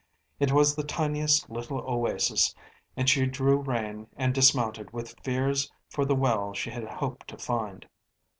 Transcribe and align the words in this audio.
It 0.39 0.51
was 0.51 0.75
the 0.75 0.83
tiniest 0.83 1.47
little 1.51 1.77
oasis, 1.87 2.55
and 2.97 3.07
she 3.07 3.27
drew 3.27 3.57
rein 3.57 4.07
and 4.17 4.33
dismounted 4.33 4.91
with 4.91 5.13
fears 5.21 5.71
for 5.91 6.05
the 6.05 6.15
well 6.15 6.55
she 6.55 6.71
had 6.71 6.85
hoped 6.85 7.27
to 7.27 7.37
find. 7.37 7.87